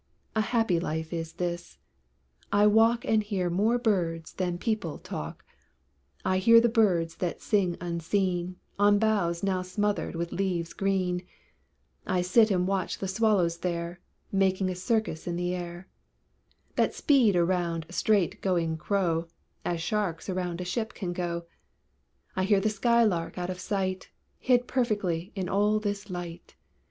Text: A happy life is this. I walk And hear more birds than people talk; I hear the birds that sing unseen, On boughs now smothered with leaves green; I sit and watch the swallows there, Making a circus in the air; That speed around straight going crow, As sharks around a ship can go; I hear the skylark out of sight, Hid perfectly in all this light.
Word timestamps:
A 0.35 0.41
happy 0.41 0.79
life 0.79 1.13
is 1.13 1.33
this. 1.33 1.77
I 2.51 2.65
walk 2.65 3.05
And 3.05 3.21
hear 3.21 3.51
more 3.51 3.77
birds 3.77 4.33
than 4.33 4.57
people 4.57 4.97
talk; 4.97 5.45
I 6.25 6.39
hear 6.39 6.59
the 6.59 6.69
birds 6.69 7.17
that 7.17 7.39
sing 7.39 7.77
unseen, 7.79 8.55
On 8.79 8.97
boughs 8.97 9.43
now 9.43 9.61
smothered 9.61 10.15
with 10.15 10.31
leaves 10.31 10.73
green; 10.73 11.21
I 12.07 12.23
sit 12.23 12.49
and 12.49 12.67
watch 12.67 12.97
the 12.97 13.07
swallows 13.07 13.59
there, 13.59 14.01
Making 14.31 14.71
a 14.71 14.75
circus 14.75 15.27
in 15.27 15.35
the 15.35 15.53
air; 15.53 15.87
That 16.77 16.95
speed 16.95 17.35
around 17.35 17.85
straight 17.91 18.41
going 18.41 18.77
crow, 18.77 19.27
As 19.63 19.83
sharks 19.83 20.27
around 20.29 20.59
a 20.59 20.65
ship 20.65 20.95
can 20.95 21.13
go; 21.13 21.45
I 22.35 22.45
hear 22.45 22.59
the 22.59 22.69
skylark 22.71 23.37
out 23.37 23.51
of 23.51 23.59
sight, 23.59 24.09
Hid 24.39 24.67
perfectly 24.67 25.31
in 25.35 25.47
all 25.47 25.79
this 25.79 26.09
light. 26.09 26.55